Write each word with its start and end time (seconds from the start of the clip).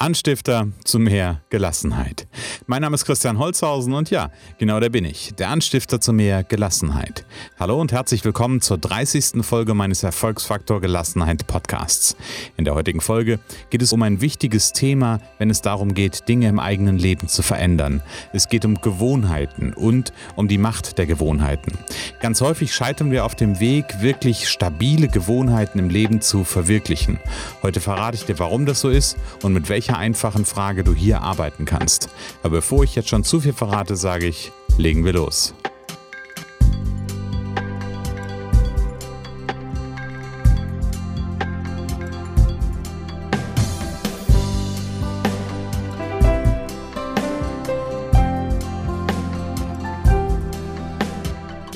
Anstifter 0.00 0.68
zu 0.82 0.98
mehr 0.98 1.42
Gelassenheit. 1.50 2.26
Mein 2.66 2.80
Name 2.80 2.94
ist 2.94 3.04
Christian 3.04 3.38
Holzhausen 3.38 3.92
und 3.92 4.08
ja, 4.08 4.30
genau 4.56 4.80
der 4.80 4.88
bin 4.88 5.04
ich, 5.04 5.34
der 5.34 5.50
Anstifter 5.50 6.00
zu 6.00 6.14
mehr 6.14 6.42
Gelassenheit. 6.42 7.26
Hallo 7.58 7.78
und 7.78 7.92
herzlich 7.92 8.24
willkommen 8.24 8.62
zur 8.62 8.78
30. 8.78 9.44
Folge 9.44 9.74
meines 9.74 10.02
Erfolgsfaktor 10.02 10.80
Gelassenheit 10.80 11.46
Podcasts. 11.46 12.16
In 12.56 12.64
der 12.64 12.74
heutigen 12.74 13.02
Folge 13.02 13.40
geht 13.68 13.82
es 13.82 13.92
um 13.92 14.02
ein 14.02 14.22
wichtiges 14.22 14.72
Thema, 14.72 15.20
wenn 15.36 15.50
es 15.50 15.60
darum 15.60 15.92
geht, 15.92 16.26
Dinge 16.28 16.48
im 16.48 16.60
eigenen 16.60 16.96
Leben 16.96 17.28
zu 17.28 17.42
verändern. 17.42 18.02
Es 18.32 18.48
geht 18.48 18.64
um 18.64 18.80
Gewohnheiten 18.80 19.74
und 19.74 20.14
um 20.34 20.48
die 20.48 20.56
Macht 20.56 20.96
der 20.96 21.04
Gewohnheiten. 21.04 21.76
Ganz 22.20 22.40
häufig 22.40 22.74
scheitern 22.74 23.10
wir 23.10 23.26
auf 23.26 23.34
dem 23.34 23.60
Weg, 23.60 24.00
wirklich 24.00 24.48
stabile 24.48 25.08
Gewohnheiten 25.08 25.78
im 25.78 25.90
Leben 25.90 26.22
zu 26.22 26.44
verwirklichen. 26.44 27.18
Heute 27.62 27.82
verrate 27.82 28.16
ich 28.16 28.24
dir, 28.24 28.38
warum 28.38 28.64
das 28.64 28.80
so 28.80 28.88
ist 28.88 29.18
und 29.42 29.52
mit 29.52 29.68
welcher 29.68 29.89
welcher 29.90 29.98
einfachen 29.98 30.44
Frage 30.44 30.84
du 30.84 30.94
hier 30.94 31.22
arbeiten 31.22 31.64
kannst. 31.64 32.10
Aber 32.42 32.58
bevor 32.58 32.84
ich 32.84 32.94
jetzt 32.94 33.08
schon 33.08 33.24
zu 33.24 33.40
viel 33.40 33.52
verrate, 33.52 33.96
sage 33.96 34.26
ich, 34.26 34.52
legen 34.78 35.04
wir 35.04 35.12
los. 35.12 35.52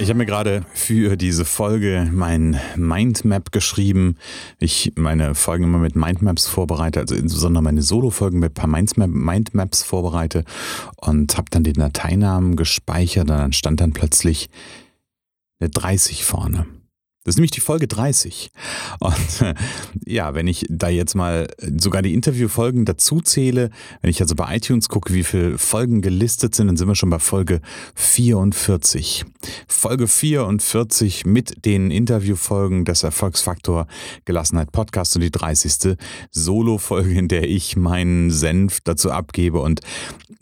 Ich 0.04 0.10
habe 0.10 0.18
mir 0.18 0.26
gerade 0.26 0.66
für 0.74 1.16
diese 1.16 1.46
Folge 1.46 2.10
mein 2.12 2.60
Mindmap 2.76 3.52
geschrieben. 3.52 4.18
Ich 4.58 4.92
meine 4.96 5.34
Folgen 5.34 5.64
immer 5.64 5.78
mit 5.78 5.96
Mindmaps 5.96 6.46
vorbereite, 6.46 7.00
also 7.00 7.14
insbesondere 7.14 7.62
meine 7.62 7.80
Solo-Folgen 7.80 8.38
mit 8.38 8.50
ein 8.50 8.54
paar 8.54 9.06
Mindmaps 9.06 9.82
vorbereite 9.82 10.44
und 10.96 11.38
habe 11.38 11.46
dann 11.48 11.64
den 11.64 11.76
Dateinamen 11.76 12.54
gespeichert 12.54 13.30
und 13.30 13.38
dann 13.38 13.54
stand 13.54 13.80
dann 13.80 13.94
plötzlich 13.94 14.50
eine 15.58 15.70
30 15.70 16.22
vorne. 16.22 16.66
Das 17.24 17.32
ist 17.32 17.36
nämlich 17.38 17.52
die 17.52 17.60
Folge 17.60 17.88
30. 17.88 18.50
Und 19.00 19.54
ja, 20.04 20.34
wenn 20.34 20.46
ich 20.46 20.66
da 20.68 20.90
jetzt 20.90 21.14
mal 21.14 21.48
sogar 21.78 22.02
die 22.02 22.12
Interviewfolgen 22.12 22.84
dazu 22.84 23.22
zähle, 23.22 23.70
wenn 24.02 24.10
ich 24.10 24.20
also 24.20 24.34
bei 24.34 24.54
iTunes 24.54 24.90
gucke, 24.90 25.14
wie 25.14 25.24
viele 25.24 25.56
Folgen 25.56 26.02
gelistet 26.02 26.54
sind, 26.54 26.66
dann 26.66 26.76
sind 26.76 26.86
wir 26.86 26.94
schon 26.94 27.08
bei 27.08 27.18
Folge 27.18 27.62
44. 27.94 29.24
Folge 29.66 30.06
44 30.06 31.24
mit 31.24 31.64
den 31.64 31.90
Interviewfolgen 31.90 32.84
des 32.84 33.02
Erfolgsfaktor 33.02 33.86
Gelassenheit 34.26 34.70
Podcast 34.70 35.16
und 35.16 35.22
die 35.22 35.30
30. 35.30 35.96
Solo-Folge, 36.30 37.18
in 37.18 37.28
der 37.28 37.48
ich 37.48 37.74
meinen 37.74 38.30
Senf 38.30 38.80
dazu 38.82 39.10
abgebe 39.10 39.60
und 39.60 39.80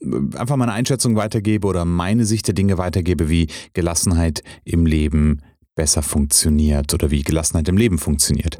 äh, 0.00 0.36
einfach 0.36 0.56
meine 0.56 0.72
Einschätzung 0.72 1.14
weitergebe 1.14 1.64
oder 1.68 1.84
meine 1.84 2.24
Sicht 2.24 2.48
der 2.48 2.54
Dinge 2.54 2.76
weitergebe, 2.76 3.28
wie 3.28 3.46
Gelassenheit 3.72 4.42
im 4.64 4.84
Leben 4.84 5.42
besser 5.74 6.02
funktioniert 6.02 6.92
oder 6.94 7.10
wie 7.10 7.22
Gelassenheit 7.22 7.68
im 7.68 7.76
Leben 7.76 7.98
funktioniert. 7.98 8.58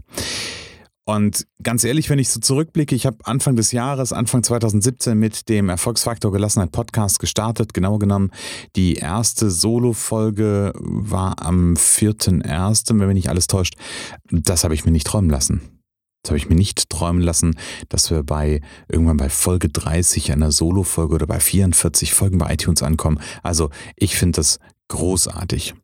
Und 1.05 1.49
ganz 1.63 1.83
ehrlich, 1.83 2.11
wenn 2.11 2.21
ich 2.21 2.29
so 2.29 2.39
zurückblicke, 2.39 2.95
ich 2.95 3.07
habe 3.07 3.19
Anfang 3.25 3.57
des 3.57 3.73
Jahres, 3.73 4.13
Anfang 4.13 4.45
2017 4.45 5.19
mit 5.19 5.49
dem 5.49 5.69
Erfolgsfaktor 5.69 6.31
Gelassenheit 6.31 6.71
Podcast 6.71 7.19
gestartet. 7.19 7.75
Genau 7.75 7.99
genommen, 7.99 8.31
die 8.77 8.95
erste 8.95 9.51
Solo-Folge 9.51 10.73
war 10.77 11.43
am 11.43 11.75
4.1., 11.75 12.89
wenn 13.01 13.09
mich 13.09 13.15
nicht 13.15 13.29
alles 13.31 13.49
täuscht. 13.49 13.75
Das 14.31 14.63
habe 14.63 14.75
ich 14.75 14.85
mir 14.85 14.93
nicht 14.93 15.07
träumen 15.07 15.31
lassen. 15.31 15.61
Das 16.23 16.31
habe 16.31 16.39
ich 16.39 16.49
mir 16.49 16.55
nicht 16.55 16.89
träumen 16.89 17.21
lassen, 17.21 17.57
dass 17.89 18.13
wir 18.13 18.23
bei 18.23 18.61
irgendwann 18.89 19.17
bei 19.17 19.29
Folge 19.29 19.69
30 19.69 20.31
einer 20.31 20.53
Solo-Folge 20.53 21.17
oder 21.17 21.27
bei 21.27 21.41
44 21.41 22.15
Folgen 22.15 22.39
bei 22.39 22.53
iTunes 22.55 22.85
ankommen. 22.85 23.19
Also 23.43 23.71
ich 23.97 24.17
finde 24.17 24.37
das 24.37 24.61
großartig. 24.87 25.75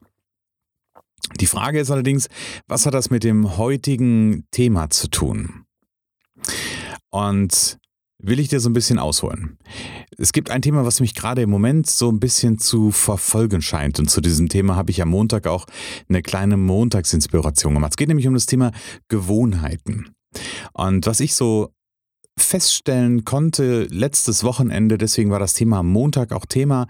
Die 1.41 1.47
Frage 1.47 1.81
ist 1.81 1.91
allerdings, 1.91 2.29
was 2.67 2.87
hat 2.87 2.95
das 2.95 3.11
mit 3.11 3.25
dem 3.25 3.57
heutigen 3.57 4.45
Thema 4.51 4.91
zu 4.91 5.09
tun? 5.09 5.65
Und 7.11 7.79
will 8.21 8.41
ich 8.41 8.49
dir 8.49 8.61
so 8.61 8.69
ein 8.69 8.73
bisschen 8.73 8.99
ausholen. 8.99 9.59
Es 10.17 10.33
gibt 10.33 10.51
ein 10.51 10.63
Thema, 10.63 10.85
was 10.85 11.01
mich 11.01 11.15
gerade 11.15 11.43
im 11.43 11.51
Moment 11.51 11.89
so 11.89 12.11
ein 12.11 12.19
bisschen 12.19 12.59
zu 12.59 12.91
verfolgen 12.91 13.63
scheint. 13.63 13.99
Und 13.99 14.11
zu 14.11 14.21
diesem 14.21 14.49
Thema 14.49 14.75
habe 14.77 14.91
ich 14.91 15.01
am 15.01 15.09
Montag 15.09 15.47
auch 15.47 15.67
eine 16.09 16.23
kleine 16.23 16.57
Montagsinspiration 16.57 17.75
gemacht. 17.75 17.93
Es 17.93 17.97
geht 17.97 18.09
nämlich 18.09 18.27
um 18.27 18.35
das 18.35 18.47
Thema 18.47 18.73
Gewohnheiten. 19.09 20.11
Und 20.73 21.07
was 21.07 21.21
ich 21.21 21.35
so 21.35 21.73
feststellen 22.37 23.25
konnte 23.25 23.85
letztes 23.85 24.45
Wochenende, 24.45 24.99
deswegen 24.99 25.31
war 25.31 25.39
das 25.39 25.55
Thema 25.55 25.79
am 25.79 25.89
Montag 25.89 26.33
auch 26.33 26.47
Thema, 26.47 26.87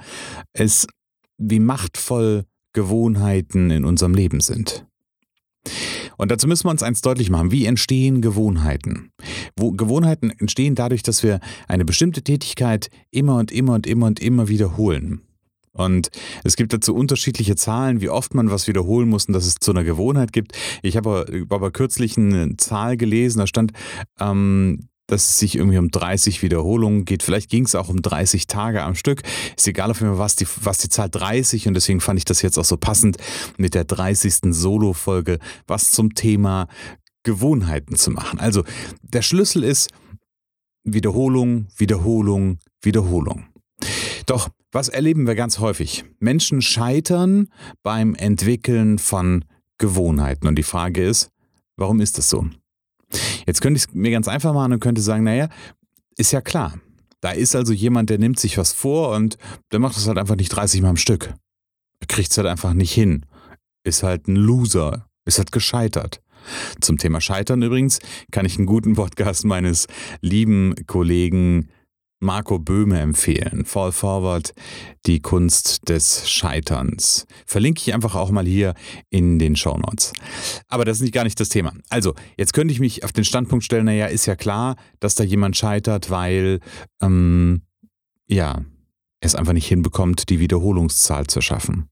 ist, 0.54 0.88
wie 1.38 1.60
machtvoll 1.60 2.44
Gewohnheiten 2.72 3.70
in 3.70 3.84
unserem 3.84 4.14
Leben 4.14 4.40
sind. 4.40 4.86
Und 6.16 6.30
dazu 6.32 6.48
müssen 6.48 6.66
wir 6.66 6.70
uns 6.70 6.82
eins 6.82 7.00
deutlich 7.00 7.30
machen. 7.30 7.52
Wie 7.52 7.66
entstehen 7.66 8.20
Gewohnheiten? 8.20 9.12
Wo 9.56 9.70
Gewohnheiten 9.70 10.30
entstehen 10.30 10.74
dadurch, 10.74 11.02
dass 11.02 11.22
wir 11.22 11.40
eine 11.68 11.84
bestimmte 11.84 12.22
Tätigkeit 12.22 12.90
immer 13.10 13.36
und 13.36 13.52
immer 13.52 13.74
und 13.74 13.86
immer 13.86 14.06
und 14.06 14.20
immer 14.20 14.48
wiederholen. 14.48 15.22
Und 15.72 16.10
es 16.42 16.56
gibt 16.56 16.72
dazu 16.72 16.94
unterschiedliche 16.94 17.54
Zahlen, 17.54 18.00
wie 18.00 18.08
oft 18.08 18.34
man 18.34 18.50
was 18.50 18.66
wiederholen 18.66 19.08
muss 19.08 19.26
und 19.26 19.34
dass 19.34 19.46
es 19.46 19.54
zu 19.60 19.70
einer 19.70 19.84
Gewohnheit 19.84 20.32
gibt. 20.32 20.52
Ich 20.82 20.96
habe 20.96 21.26
aber, 21.28 21.54
aber 21.54 21.70
kürzlich 21.70 22.18
eine 22.18 22.56
Zahl 22.56 22.96
gelesen, 22.96 23.38
da 23.38 23.46
stand, 23.46 23.72
ähm, 24.18 24.88
dass 25.08 25.30
es 25.30 25.38
sich 25.38 25.56
irgendwie 25.56 25.78
um 25.78 25.90
30 25.90 26.42
Wiederholungen 26.42 27.04
geht. 27.04 27.24
Vielleicht 27.24 27.50
ging 27.50 27.64
es 27.64 27.74
auch 27.74 27.88
um 27.88 28.00
30 28.00 28.46
Tage 28.46 28.84
am 28.84 28.94
Stück. 28.94 29.22
Ist 29.56 29.66
egal 29.66 29.90
auf 29.90 30.00
jeden 30.00 30.12
Fall, 30.12 30.18
was 30.18 30.36
die, 30.36 30.46
was 30.62 30.78
die 30.78 30.88
Zahl 30.88 31.10
30 31.10 31.66
und 31.66 31.74
deswegen 31.74 32.00
fand 32.00 32.18
ich 32.18 32.24
das 32.24 32.42
jetzt 32.42 32.58
auch 32.58 32.64
so 32.64 32.76
passend 32.76 33.16
mit 33.56 33.74
der 33.74 33.84
30. 33.84 34.54
Solo-Folge, 34.54 35.38
was 35.66 35.90
zum 35.90 36.14
Thema 36.14 36.68
Gewohnheiten 37.24 37.96
zu 37.96 38.10
machen. 38.10 38.38
Also 38.38 38.62
der 39.02 39.22
Schlüssel 39.22 39.64
ist 39.64 39.90
Wiederholung, 40.84 41.66
Wiederholung, 41.76 42.58
Wiederholung. 42.82 43.46
Doch 44.26 44.50
was 44.70 44.90
erleben 44.90 45.26
wir 45.26 45.34
ganz 45.34 45.58
häufig? 45.58 46.04
Menschen 46.18 46.60
scheitern 46.60 47.48
beim 47.82 48.14
Entwickeln 48.14 48.98
von 48.98 49.44
Gewohnheiten. 49.78 50.46
Und 50.46 50.56
die 50.56 50.62
Frage 50.62 51.02
ist, 51.02 51.30
warum 51.76 52.00
ist 52.00 52.18
das 52.18 52.28
so? 52.28 52.46
Jetzt 53.46 53.60
könnte 53.60 53.78
ich 53.78 53.84
es 53.86 53.94
mir 53.94 54.10
ganz 54.10 54.28
einfach 54.28 54.52
machen 54.52 54.72
und 54.74 54.80
könnte 54.80 55.00
sagen, 55.00 55.24
naja, 55.24 55.48
ist 56.16 56.32
ja 56.32 56.40
klar. 56.40 56.78
Da 57.20 57.30
ist 57.30 57.56
also 57.56 57.72
jemand, 57.72 58.10
der 58.10 58.18
nimmt 58.18 58.38
sich 58.38 58.58
was 58.58 58.72
vor 58.72 59.14
und 59.16 59.38
der 59.72 59.80
macht 59.80 59.96
das 59.96 60.06
halt 60.06 60.18
einfach 60.18 60.36
nicht 60.36 60.50
30 60.50 60.82
Mal 60.82 60.90
am 60.90 60.96
Stück. 60.96 61.34
Er 62.00 62.06
kriegt 62.06 62.30
es 62.30 62.38
halt 62.38 62.46
einfach 62.46 62.74
nicht 62.74 62.92
hin. 62.92 63.26
Ist 63.84 64.02
halt 64.02 64.28
ein 64.28 64.36
Loser. 64.36 65.08
Ist 65.24 65.38
halt 65.38 65.52
gescheitert. 65.52 66.22
Zum 66.80 66.98
Thema 66.98 67.20
Scheitern 67.20 67.62
übrigens 67.62 67.98
kann 68.30 68.46
ich 68.46 68.56
einen 68.56 68.66
guten 68.66 68.94
Podcast 68.94 69.44
meines 69.44 69.86
lieben 70.20 70.74
Kollegen 70.86 71.68
Marco 72.20 72.58
Böhme 72.58 72.98
empfehlen. 72.98 73.64
Fall 73.64 73.92
Forward, 73.92 74.52
die 75.06 75.20
Kunst 75.20 75.88
des 75.88 76.28
Scheiterns. 76.28 77.26
Verlinke 77.46 77.80
ich 77.80 77.94
einfach 77.94 78.14
auch 78.14 78.30
mal 78.30 78.44
hier 78.44 78.74
in 79.10 79.38
den 79.38 79.56
Show 79.56 79.76
Notes. 79.76 80.12
Aber 80.68 80.84
das 80.84 80.98
ist 80.98 81.02
nicht 81.02 81.14
gar 81.14 81.24
nicht 81.24 81.38
das 81.38 81.48
Thema. 81.48 81.72
Also, 81.90 82.14
jetzt 82.36 82.52
könnte 82.52 82.72
ich 82.72 82.80
mich 82.80 83.04
auf 83.04 83.12
den 83.12 83.24
Standpunkt 83.24 83.64
stellen, 83.64 83.84
naja, 83.84 84.06
ist 84.06 84.26
ja 84.26 84.36
klar, 84.36 84.76
dass 85.00 85.14
da 85.14 85.24
jemand 85.24 85.56
scheitert, 85.56 86.10
weil, 86.10 86.60
ähm, 87.00 87.62
ja, 88.26 88.64
es 89.20 89.34
einfach 89.34 89.52
nicht 89.52 89.66
hinbekommt, 89.66 90.28
die 90.28 90.40
Wiederholungszahl 90.40 91.26
zu 91.26 91.40
schaffen. 91.40 91.88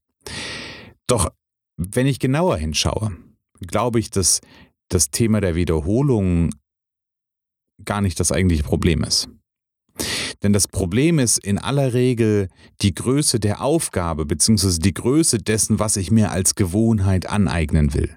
Doch, 1.07 1.29
wenn 1.77 2.07
ich 2.07 2.19
genauer 2.19 2.57
hinschaue, 2.57 3.15
glaube 3.61 3.99
ich, 3.99 4.09
dass 4.09 4.41
das 4.89 5.09
Thema 5.09 5.41
der 5.41 5.55
Wiederholung 5.55 6.49
gar 7.83 8.01
nicht 8.01 8.19
das 8.19 8.31
eigentliche 8.31 8.63
Problem 8.63 9.03
ist. 9.03 9.29
Denn 10.43 10.53
das 10.53 10.67
Problem 10.67 11.19
ist 11.19 11.39
in 11.39 11.57
aller 11.57 11.93
Regel 11.93 12.49
die 12.81 12.93
Größe 12.93 13.39
der 13.39 13.61
Aufgabe 13.61 14.25
bzw. 14.25 14.79
die 14.79 14.93
Größe 14.93 15.39
dessen, 15.39 15.79
was 15.79 15.97
ich 15.97 16.11
mir 16.11 16.31
als 16.31 16.55
Gewohnheit 16.55 17.27
aneignen 17.27 17.93
will. 17.93 18.13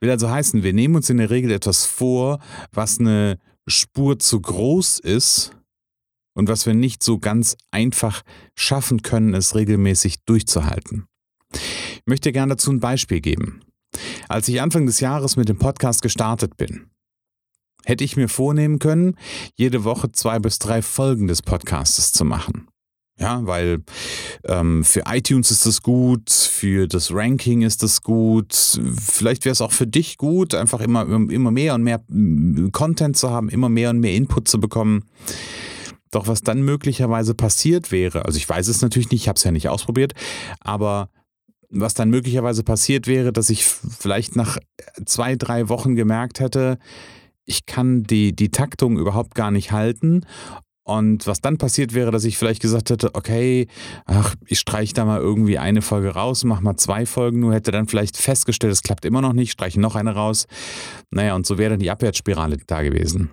Will 0.00 0.10
also 0.10 0.30
heißen, 0.30 0.62
wir 0.62 0.72
nehmen 0.72 0.96
uns 0.96 1.10
in 1.10 1.18
der 1.18 1.30
Regel 1.30 1.50
etwas 1.50 1.86
vor, 1.86 2.40
was 2.72 2.98
eine 2.98 3.38
Spur 3.66 4.18
zu 4.18 4.40
groß 4.40 5.00
ist 5.00 5.52
und 6.34 6.48
was 6.48 6.66
wir 6.66 6.74
nicht 6.74 7.02
so 7.02 7.18
ganz 7.18 7.56
einfach 7.70 8.22
schaffen 8.54 9.02
können, 9.02 9.34
es 9.34 9.54
regelmäßig 9.54 10.24
durchzuhalten. 10.26 11.06
Ich 11.52 12.02
möchte 12.06 12.32
gerne 12.32 12.54
dazu 12.54 12.70
ein 12.70 12.80
Beispiel 12.80 13.20
geben. 13.20 13.62
Als 14.28 14.48
ich 14.48 14.60
Anfang 14.60 14.86
des 14.86 15.00
Jahres 15.00 15.36
mit 15.36 15.48
dem 15.48 15.58
Podcast 15.58 16.02
gestartet 16.02 16.56
bin, 16.56 16.90
hätte 17.86 18.04
ich 18.04 18.16
mir 18.16 18.28
vornehmen 18.28 18.78
können, 18.78 19.16
jede 19.54 19.84
Woche 19.84 20.12
zwei 20.12 20.38
bis 20.38 20.58
drei 20.58 20.82
Folgen 20.82 21.28
des 21.28 21.40
Podcastes 21.40 22.12
zu 22.12 22.24
machen. 22.24 22.68
Ja, 23.18 23.46
weil 23.46 23.82
ähm, 24.44 24.84
für 24.84 25.04
iTunes 25.06 25.50
ist 25.50 25.64
das 25.64 25.80
gut, 25.80 26.30
für 26.30 26.86
das 26.86 27.14
Ranking 27.14 27.62
ist 27.62 27.82
das 27.82 28.02
gut. 28.02 28.78
Vielleicht 29.00 29.46
wäre 29.46 29.54
es 29.54 29.62
auch 29.62 29.72
für 29.72 29.86
dich 29.86 30.18
gut, 30.18 30.54
einfach 30.54 30.80
immer, 30.80 31.06
immer 31.06 31.50
mehr 31.50 31.74
und 31.74 31.82
mehr 31.82 32.02
mm, 32.08 32.72
Content 32.72 33.16
zu 33.16 33.30
haben, 33.30 33.48
immer 33.48 33.70
mehr 33.70 33.88
und 33.88 34.00
mehr 34.00 34.14
Input 34.14 34.48
zu 34.48 34.60
bekommen. 34.60 35.04
Doch 36.10 36.26
was 36.26 36.42
dann 36.42 36.60
möglicherweise 36.60 37.34
passiert 37.34 37.90
wäre, 37.90 38.26
also 38.26 38.36
ich 38.36 38.48
weiß 38.48 38.68
es 38.68 38.82
natürlich 38.82 39.10
nicht, 39.10 39.22
ich 39.22 39.28
habe 39.28 39.36
es 39.36 39.44
ja 39.44 39.50
nicht 39.50 39.70
ausprobiert, 39.70 40.12
aber 40.60 41.08
was 41.70 41.94
dann 41.94 42.10
möglicherweise 42.10 42.64
passiert 42.64 43.06
wäre, 43.06 43.32
dass 43.32 43.50
ich 43.50 43.64
vielleicht 43.64 44.36
nach 44.36 44.58
zwei, 45.04 45.36
drei 45.36 45.68
Wochen 45.68 45.96
gemerkt 45.96 46.40
hätte, 46.40 46.78
ich 47.46 47.64
kann 47.64 48.02
die, 48.02 48.34
die 48.34 48.50
Taktung 48.50 48.98
überhaupt 48.98 49.34
gar 49.34 49.50
nicht 49.50 49.72
halten. 49.72 50.26
Und 50.84 51.26
was 51.26 51.40
dann 51.40 51.58
passiert 51.58 51.94
wäre, 51.94 52.12
dass 52.12 52.24
ich 52.24 52.38
vielleicht 52.38 52.62
gesagt 52.62 52.90
hätte, 52.90 53.12
okay, 53.14 53.66
ach, 54.04 54.36
ich 54.46 54.60
streiche 54.60 54.94
da 54.94 55.04
mal 55.04 55.18
irgendwie 55.18 55.58
eine 55.58 55.82
Folge 55.82 56.10
raus, 56.10 56.44
mach 56.44 56.60
mal 56.60 56.76
zwei 56.76 57.06
Folgen, 57.06 57.40
nur 57.40 57.54
hätte 57.54 57.72
dann 57.72 57.88
vielleicht 57.88 58.16
festgestellt, 58.16 58.72
es 58.72 58.82
klappt 58.82 59.04
immer 59.04 59.20
noch 59.20 59.32
nicht, 59.32 59.50
streiche 59.50 59.80
noch 59.80 59.96
eine 59.96 60.14
raus. 60.14 60.46
Naja, 61.10 61.34
und 61.34 61.44
so 61.44 61.58
wäre 61.58 61.70
dann 61.70 61.80
die 61.80 61.90
Abwärtsspirale 61.90 62.58
da 62.68 62.82
gewesen. 62.82 63.30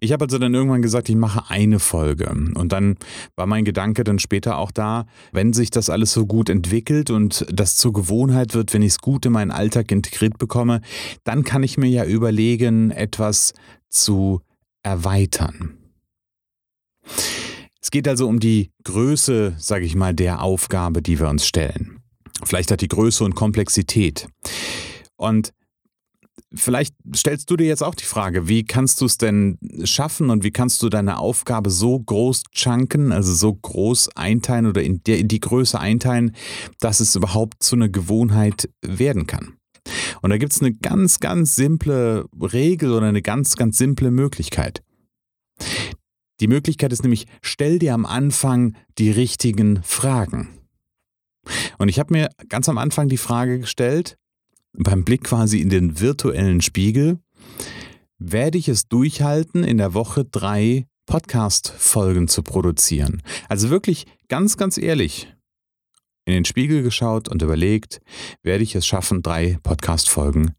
Ich 0.00 0.12
habe 0.12 0.24
also 0.24 0.38
dann 0.38 0.54
irgendwann 0.54 0.82
gesagt, 0.82 1.08
ich 1.08 1.16
mache 1.16 1.50
eine 1.50 1.78
Folge. 1.78 2.30
Und 2.30 2.72
dann 2.72 2.96
war 3.36 3.46
mein 3.46 3.64
Gedanke 3.64 4.04
dann 4.04 4.18
später 4.18 4.58
auch 4.58 4.70
da, 4.70 5.06
wenn 5.32 5.52
sich 5.52 5.70
das 5.70 5.90
alles 5.90 6.12
so 6.12 6.26
gut 6.26 6.48
entwickelt 6.50 7.10
und 7.10 7.46
das 7.52 7.76
zur 7.76 7.92
Gewohnheit 7.92 8.54
wird, 8.54 8.72
wenn 8.74 8.82
ich 8.82 8.92
es 8.92 8.98
gut 8.98 9.26
in 9.26 9.32
meinen 9.32 9.50
Alltag 9.50 9.90
integriert 9.90 10.38
bekomme, 10.38 10.80
dann 11.24 11.44
kann 11.44 11.62
ich 11.62 11.78
mir 11.78 11.88
ja 11.88 12.04
überlegen, 12.04 12.90
etwas 12.90 13.54
zu 13.88 14.40
erweitern. 14.82 15.74
Es 17.80 17.90
geht 17.90 18.06
also 18.06 18.28
um 18.28 18.38
die 18.38 18.70
Größe, 18.84 19.54
sage 19.58 19.84
ich 19.84 19.94
mal, 19.94 20.14
der 20.14 20.42
Aufgabe, 20.42 21.00
die 21.00 21.18
wir 21.18 21.28
uns 21.28 21.46
stellen. 21.46 22.00
Vielleicht 22.44 22.70
hat 22.70 22.80
die 22.80 22.88
Größe 22.88 23.24
und 23.24 23.34
Komplexität. 23.34 24.28
Und 25.16 25.52
Vielleicht 26.54 26.94
stellst 27.14 27.50
du 27.50 27.56
dir 27.56 27.66
jetzt 27.66 27.82
auch 27.82 27.94
die 27.94 28.04
Frage, 28.04 28.48
wie 28.48 28.64
kannst 28.64 29.02
du 29.02 29.04
es 29.04 29.18
denn 29.18 29.58
schaffen 29.84 30.30
und 30.30 30.44
wie 30.44 30.50
kannst 30.50 30.82
du 30.82 30.88
deine 30.88 31.18
Aufgabe 31.18 31.68
so 31.68 31.98
groß 31.98 32.44
chunken, 32.52 33.12
also 33.12 33.34
so 33.34 33.52
groß 33.52 34.16
einteilen 34.16 34.66
oder 34.66 34.82
in 34.82 35.02
die, 35.02 35.20
in 35.20 35.28
die 35.28 35.40
Größe 35.40 35.78
einteilen, 35.78 36.34
dass 36.80 37.00
es 37.00 37.14
überhaupt 37.14 37.62
zu 37.62 37.76
einer 37.76 37.90
Gewohnheit 37.90 38.70
werden 38.80 39.26
kann. 39.26 39.58
Und 40.22 40.30
da 40.30 40.38
gibt 40.38 40.52
es 40.52 40.60
eine 40.60 40.72
ganz, 40.72 41.20
ganz 41.20 41.54
simple 41.54 42.26
Regel 42.40 42.92
oder 42.92 43.06
eine 43.06 43.22
ganz, 43.22 43.56
ganz 43.56 43.76
simple 43.76 44.10
Möglichkeit. 44.10 44.82
Die 46.40 46.48
Möglichkeit 46.48 46.92
ist 46.92 47.02
nämlich, 47.02 47.26
stell 47.42 47.78
dir 47.78 47.94
am 47.94 48.06
Anfang 48.06 48.74
die 48.96 49.10
richtigen 49.10 49.82
Fragen. 49.82 50.48
Und 51.78 51.88
ich 51.88 51.98
habe 51.98 52.12
mir 52.12 52.30
ganz 52.48 52.68
am 52.68 52.78
Anfang 52.78 53.08
die 53.08 53.16
Frage 53.16 53.60
gestellt, 53.60 54.16
beim 54.72 55.04
Blick 55.04 55.24
quasi 55.24 55.60
in 55.60 55.68
den 55.68 56.00
virtuellen 56.00 56.60
Spiegel, 56.60 57.18
werde 58.18 58.58
ich 58.58 58.68
es 58.68 58.88
durchhalten, 58.88 59.64
in 59.64 59.78
der 59.78 59.94
Woche 59.94 60.24
drei 60.24 60.86
Podcast-Folgen 61.06 62.28
zu 62.28 62.42
produzieren. 62.42 63.22
Also 63.48 63.70
wirklich 63.70 64.06
ganz, 64.28 64.56
ganz 64.56 64.76
ehrlich, 64.76 65.32
in 66.26 66.34
den 66.34 66.44
Spiegel 66.44 66.82
geschaut 66.82 67.28
und 67.28 67.40
überlegt, 67.40 68.00
werde 68.42 68.62
ich 68.62 68.74
es 68.74 68.86
schaffen, 68.86 69.22
drei 69.22 69.58
Podcast-Folgen 69.62 70.52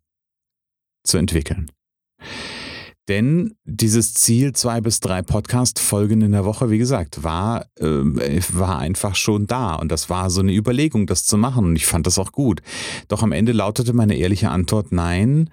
zu 1.04 1.18
entwickeln. 1.18 1.70
Denn 3.10 3.56
dieses 3.66 4.14
Ziel, 4.14 4.54
zwei 4.54 4.82
bis 4.82 5.00
drei 5.00 5.24
Podcast-Folgen 5.24 6.22
in 6.22 6.32
der 6.32 6.46
Woche, 6.46 6.70
wie 6.70 6.78
gesagt, 6.78 7.24
war, 7.24 7.66
äh, 7.80 7.86
war 8.54 8.78
einfach 8.78 9.16
schon 9.16 9.48
da. 9.48 9.74
Und 9.74 9.92
das 9.92 10.12
war 10.12 10.30
so 10.30 10.42
eine 10.42 10.54
Überlegung, 10.54 11.08
das 11.08 11.26
zu 11.26 11.36
machen. 11.36 11.66
Und 11.66 11.76
ich 11.76 11.88
fand 11.88 12.06
das 12.06 12.20
auch 12.20 12.32
gut. 12.32 12.62
Doch 13.08 13.24
am 13.24 13.32
Ende 13.32 13.52
lautete 13.52 13.94
meine 13.94 14.16
ehrliche 14.16 14.52
Antwort, 14.52 14.92
nein, 14.92 15.50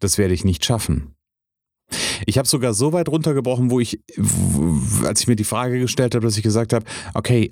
das 0.00 0.18
werde 0.18 0.34
ich 0.34 0.44
nicht 0.44 0.66
schaffen. 0.66 1.14
Ich 2.26 2.36
habe 2.36 2.46
sogar 2.46 2.74
so 2.74 2.92
weit 2.92 3.08
runtergebrochen, 3.08 3.70
wo 3.70 3.80
ich, 3.80 4.00
als 5.04 5.20
ich 5.22 5.28
mir 5.28 5.36
die 5.36 5.44
Frage 5.44 5.80
gestellt 5.80 6.14
habe, 6.14 6.26
dass 6.26 6.36
ich 6.36 6.42
gesagt 6.42 6.74
habe, 6.74 6.84
okay, 7.14 7.48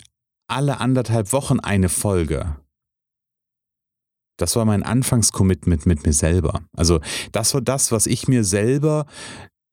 alle 0.49 0.81
anderthalb 0.81 1.33
Wochen 1.33 1.61
eine 1.61 1.89
Folge. 1.89 2.57
Das 4.41 4.57
war 4.57 4.65
mein 4.65 4.83
Anfangscommitment 4.83 5.87
mit 5.87 6.07
mir 6.07 6.13
selber. 6.13 6.63
Also 6.75 7.01
das 7.33 7.53
war 7.53 7.61
das, 7.61 7.93
was 7.93 8.07
ich 8.07 8.27
mir 8.27 8.43
selber 8.45 9.07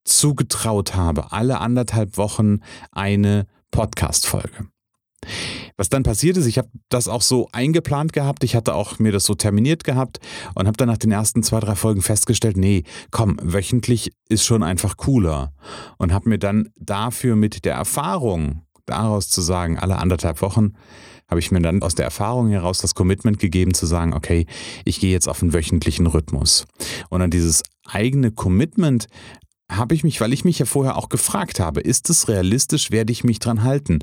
zugetraut 0.04 0.96
habe. 0.96 1.32
Alle 1.32 1.60
anderthalb 1.60 2.18
Wochen 2.18 2.60
eine 2.92 3.48
Podcast-Folge. 3.72 4.68
Was 5.78 5.90
dann 5.90 6.04
passiert 6.04 6.38
ist, 6.38 6.46
ich 6.46 6.58
habe 6.58 6.70
das 6.90 7.08
auch 7.08 7.22
so 7.22 7.48
eingeplant 7.52 8.14
gehabt, 8.14 8.44
ich 8.44 8.56
hatte 8.56 8.74
auch 8.74 9.00
mir 9.00 9.12
das 9.12 9.26
so 9.26 9.36
terminiert 9.36 9.84
gehabt 9.84 10.20
und 10.56 10.68
habe 10.68 10.78
dann 10.78 10.88
nach 10.88 10.98
den 10.98 11.12
ersten 11.12 11.44
zwei, 11.44 11.60
drei 11.60 11.76
Folgen 11.76 12.02
festgestellt, 12.02 12.58
nee, 12.58 12.84
komm, 13.12 13.38
wöchentlich 13.42 14.12
ist 14.30 14.46
schon 14.46 14.64
einfach 14.64 14.98
cooler. 14.98 15.54
Und 15.98 16.14
habe 16.14 16.30
mir 16.30 16.40
dann 16.40 16.70
dafür 16.78 17.36
mit 17.36 17.66
der 17.66 17.76
Erfahrung 17.76 18.64
daraus 18.86 19.30
zu 19.30 19.42
sagen, 19.42 19.78
alle 19.78 19.98
anderthalb 19.98 20.42
Wochen, 20.42 20.74
habe 21.30 21.40
ich 21.40 21.52
mir 21.52 21.62
dann 21.62 21.82
aus 21.84 21.96
der 21.96 22.06
Erfahrung 22.06 22.50
heraus 22.50 22.80
das 22.80 22.96
Commitment 22.96 23.40
gegeben 23.40 23.74
zu 23.74 23.86
sagen, 23.86 24.14
okay, 24.14 24.46
ich 24.86 25.00
gehe 25.00 25.12
jetzt 25.12 25.28
auf 25.28 25.42
einen 25.42 25.54
wöchentlichen 25.54 26.08
Rhythmus. 26.08 26.66
Und 27.10 27.22
an 27.22 27.32
dieses 27.32 27.64
eigene 27.86 28.32
Commitment 28.32 29.08
habe 29.70 29.96
ich 29.96 30.04
mich, 30.04 30.22
weil 30.22 30.32
ich 30.32 30.46
mich 30.46 30.60
ja 30.60 30.66
vorher 30.66 30.96
auch 30.96 31.10
gefragt 31.10 31.60
habe, 31.60 31.82
ist 31.82 32.10
es 32.10 32.30
realistisch, 32.30 32.92
werde 32.92 33.12
ich 33.12 33.24
mich 33.24 33.40
dran 33.40 33.64
halten? 33.64 34.00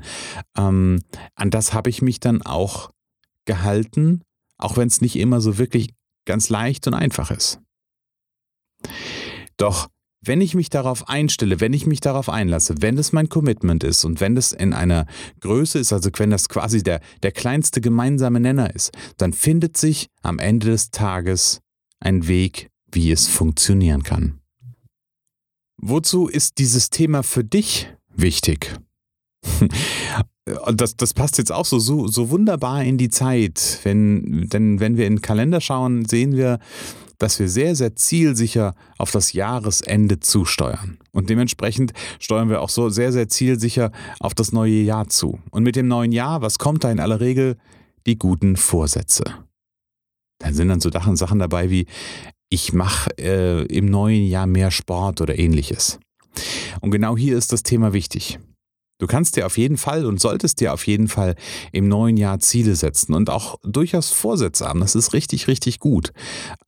Ähm, 0.55 1.01
an 1.33 1.49
das 1.49 1.73
habe 1.73 1.89
ich 1.89 2.01
mich 2.01 2.19
dann 2.19 2.43
auch 2.43 2.91
gehalten, 3.45 4.21
auch 4.57 4.77
wenn 4.77 4.87
es 4.87 5.01
nicht 5.01 5.15
immer 5.15 5.41
so 5.41 5.57
wirklich 5.57 5.89
ganz 6.25 6.49
leicht 6.49 6.85
und 6.87 6.93
einfach 6.93 7.31
ist. 7.31 7.59
Doch 9.57 9.89
wenn 10.25 10.41
ich 10.41 10.55
mich 10.55 10.69
darauf 10.69 11.07
einstelle, 11.09 11.59
wenn 11.59 11.73
ich 11.73 11.85
mich 11.85 11.99
darauf 11.99 12.29
einlasse, 12.29 12.75
wenn 12.79 12.97
es 12.97 13.13
mein 13.13 13.29
Commitment 13.29 13.83
ist 13.83 14.05
und 14.05 14.19
wenn 14.19 14.35
es 14.37 14.51
in 14.51 14.73
einer 14.73 15.05
Größe 15.41 15.79
ist, 15.79 15.93
also 15.93 16.09
wenn 16.17 16.31
das 16.31 16.49
quasi 16.49 16.83
der, 16.83 17.01
der 17.23 17.31
kleinste 17.31 17.81
gemeinsame 17.81 18.39
Nenner 18.39 18.73
ist, 18.73 18.91
dann 19.17 19.33
findet 19.33 19.77
sich 19.77 20.09
am 20.21 20.39
Ende 20.39 20.67
des 20.67 20.91
Tages 20.91 21.61
ein 21.99 22.27
Weg, 22.27 22.69
wie 22.91 23.11
es 23.11 23.27
funktionieren 23.27 24.03
kann. 24.03 24.39
Wozu 25.77 26.27
ist 26.27 26.57
dieses 26.57 26.89
Thema 26.89 27.23
für 27.23 27.43
dich 27.43 27.89
wichtig? 28.15 28.73
Das, 30.75 30.95
das 30.95 31.15
passt 31.15 31.39
jetzt 31.39 31.51
auch 31.51 31.65
so, 31.65 31.79
so, 31.79 32.05
so 32.05 32.29
wunderbar 32.29 32.83
in 32.83 32.99
die 32.99 33.09
Zeit. 33.09 33.79
Wenn, 33.81 34.47
denn 34.47 34.79
wenn 34.79 34.95
wir 34.95 35.07
in 35.07 35.15
den 35.15 35.21
Kalender 35.23 35.59
schauen, 35.59 36.05
sehen 36.05 36.35
wir, 36.35 36.59
dass 37.17 37.39
wir 37.39 37.49
sehr, 37.49 37.75
sehr 37.75 37.95
zielsicher 37.95 38.73
auf 38.97 39.11
das 39.11 39.33
Jahresende 39.33 40.19
zusteuern. 40.19 40.97
Und 41.11 41.29
dementsprechend 41.29 41.93
steuern 42.19 42.49
wir 42.49 42.61
auch 42.61 42.69
so 42.69 42.89
sehr, 42.89 43.11
sehr 43.11 43.29
zielsicher 43.29 43.91
auf 44.19 44.33
das 44.33 44.51
neue 44.51 44.81
Jahr 44.81 45.07
zu. 45.07 45.39
Und 45.51 45.63
mit 45.63 45.75
dem 45.75 45.87
neuen 45.87 46.11
Jahr, 46.11 46.41
was 46.41 46.59
kommt 46.59 46.83
da 46.83 46.91
in 46.91 46.99
aller 46.99 47.19
Regel? 47.19 47.57
Die 48.05 48.17
guten 48.17 48.55
Vorsätze. 48.55 49.23
Da 50.39 50.51
sind 50.51 50.67
dann 50.67 50.81
so 50.81 50.91
Sachen 50.91 51.39
dabei 51.39 51.69
wie, 51.69 51.87
ich 52.49 52.73
mache 52.73 53.09
äh, 53.17 53.65
im 53.65 53.85
neuen 53.85 54.25
Jahr 54.25 54.47
mehr 54.47 54.71
Sport 54.71 55.21
oder 55.21 55.37
ähnliches. 55.37 55.99
Und 56.81 56.91
genau 56.91 57.17
hier 57.17 57.37
ist 57.37 57.51
das 57.51 57.63
Thema 57.63 57.93
wichtig. 57.93 58.39
Du 58.97 59.07
kannst 59.07 59.35
dir 59.35 59.45
auf 59.45 59.57
jeden 59.57 59.77
Fall 59.77 60.05
und 60.05 60.21
solltest 60.21 60.61
dir 60.61 60.73
auf 60.73 60.87
jeden 60.87 61.09
Fall 61.09 61.35
im 61.73 61.89
neuen 61.89 62.15
Jahr 62.15 62.39
Ziele 62.39 62.75
setzen 62.75 63.13
und 63.13 63.29
auch 63.29 63.57
durchaus 63.63 64.11
Vorsätze 64.11 64.65
haben. 64.65 64.79
Das 64.79 64.95
ist 64.95 65.11
richtig, 65.13 65.47
richtig 65.47 65.79
gut, 65.79 66.13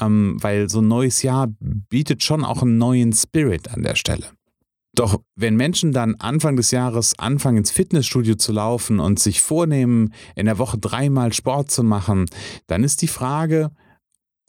ähm, 0.01 0.38
weil 0.41 0.69
so 0.69 0.79
ein 0.79 0.88
neues 0.88 1.24
Jahr 1.24 1.48
bietet 1.60 2.24
schon 2.24 2.43
auch 2.43 2.62
einen 2.62 2.77
neuen 2.77 3.13
Spirit 3.13 3.69
an 3.72 3.84
der 3.84 3.96
Stelle. 3.96 4.31
Doch 4.93 5.22
wenn 5.36 5.55
Menschen 5.55 5.91
dann 5.93 6.15
Anfang 6.15 6.55
des 6.55 6.72
Jahres 6.72 7.17
anfangen 7.19 7.60
ins 7.60 7.72
Fitnessstudio 7.72 8.36
zu 8.36 8.51
laufen 8.51 9.00
und 9.00 9.19
sich 9.19 9.41
vornehmen, 9.41 10.12
in 10.36 10.48
der 10.48 10.57
Woche 10.57 10.79
dreimal 10.79 11.34
Sport 11.34 11.69
zu 11.72 11.84
machen, 11.84 12.25
dann 12.65 12.84
ist 12.84 13.03
die 13.03 13.07
Frage, 13.07 13.72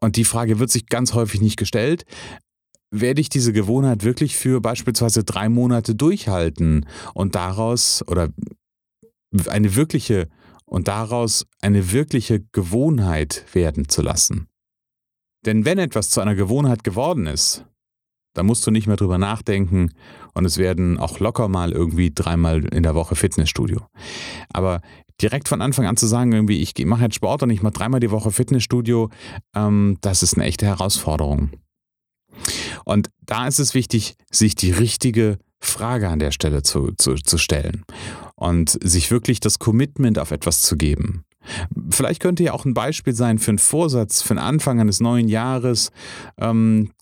und 0.00 0.16
die 0.16 0.24
Frage 0.24 0.58
wird 0.58 0.70
sich 0.70 0.86
ganz 0.86 1.12
häufig 1.12 1.40
nicht 1.40 1.58
gestellt, 1.58 2.06
werde 2.90 3.20
ich 3.20 3.28
diese 3.28 3.52
Gewohnheit 3.52 4.04
wirklich 4.04 4.36
für 4.36 4.60
beispielsweise 4.60 5.24
drei 5.24 5.48
Monate 5.48 5.94
durchhalten 5.94 6.86
und 7.14 7.34
daraus 7.34 8.02
oder 8.06 8.30
eine 9.48 9.76
wirkliche 9.76 10.28
und 10.64 10.88
daraus 10.88 11.46
eine 11.60 11.92
wirkliche 11.92 12.40
Gewohnheit 12.52 13.44
werden 13.52 13.88
zu 13.88 14.02
lassen. 14.02 14.48
Denn 15.46 15.64
wenn 15.64 15.78
etwas 15.78 16.10
zu 16.10 16.20
einer 16.20 16.34
Gewohnheit 16.34 16.84
geworden 16.84 17.26
ist, 17.26 17.64
dann 18.34 18.46
musst 18.46 18.66
du 18.66 18.70
nicht 18.70 18.86
mehr 18.86 18.96
drüber 18.96 19.18
nachdenken 19.18 19.90
und 20.34 20.44
es 20.44 20.58
werden 20.58 20.98
auch 20.98 21.18
locker 21.18 21.48
mal 21.48 21.72
irgendwie 21.72 22.12
dreimal 22.14 22.64
in 22.66 22.82
der 22.82 22.94
Woche 22.94 23.16
Fitnessstudio. 23.16 23.86
Aber 24.52 24.80
direkt 25.20 25.48
von 25.48 25.62
Anfang 25.62 25.86
an 25.86 25.96
zu 25.96 26.06
sagen, 26.06 26.32
irgendwie, 26.32 26.60
ich 26.60 26.74
mache 26.84 27.04
jetzt 27.04 27.16
Sport 27.16 27.42
und 27.42 27.50
ich 27.50 27.62
mache 27.62 27.72
dreimal 27.72 28.00
die 28.00 28.10
Woche 28.10 28.30
Fitnessstudio, 28.30 29.10
ähm, 29.54 29.98
das 30.00 30.22
ist 30.22 30.34
eine 30.34 30.44
echte 30.44 30.66
Herausforderung. 30.66 31.50
Und 32.88 33.10
da 33.26 33.46
ist 33.46 33.58
es 33.58 33.74
wichtig, 33.74 34.16
sich 34.30 34.54
die 34.54 34.70
richtige 34.70 35.38
Frage 35.60 36.08
an 36.08 36.20
der 36.20 36.30
Stelle 36.30 36.62
zu, 36.62 36.92
zu, 36.96 37.16
zu 37.16 37.36
stellen 37.36 37.84
und 38.34 38.78
sich 38.82 39.10
wirklich 39.10 39.40
das 39.40 39.58
Commitment 39.58 40.18
auf 40.18 40.30
etwas 40.30 40.62
zu 40.62 40.78
geben. 40.78 41.24
Vielleicht 41.90 42.22
könnte 42.22 42.44
ja 42.44 42.54
auch 42.54 42.64
ein 42.64 42.72
Beispiel 42.72 43.14
sein 43.14 43.38
für 43.38 43.50
einen 43.50 43.58
Vorsatz 43.58 44.22
für 44.22 44.32
den 44.32 44.38
Anfang 44.38 44.80
eines 44.80 45.00
neuen 45.00 45.28
Jahres. 45.28 45.90
Ähm, 46.38 46.92